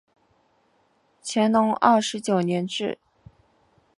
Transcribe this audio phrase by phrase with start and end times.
[1.23, 2.97] 乾隆二十九年置。